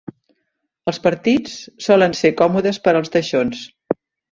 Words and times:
Els 0.91 0.99
partits 1.03 1.59
solen 1.89 2.17
ser 2.21 2.33
còmodes 2.41 2.83
per 2.89 2.97
als 2.97 3.15
teixons. 3.19 3.65